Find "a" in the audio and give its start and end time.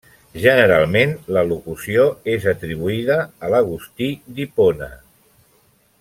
3.47-3.51